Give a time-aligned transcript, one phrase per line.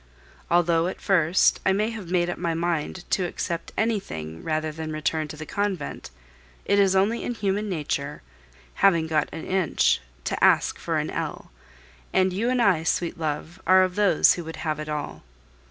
[0.49, 4.91] Although, at first, I may have made up my mind to accept anything rather than
[4.91, 6.09] return to the convent,
[6.65, 8.23] it is only in human nature,
[8.81, 11.51] having got an inch, to ask for an ell,
[12.11, 15.21] and you and I, sweet love, are of those who would have it all.